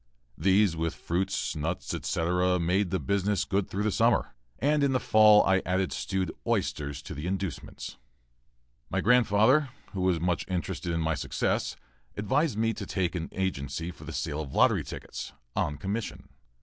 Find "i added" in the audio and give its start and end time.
5.43-5.93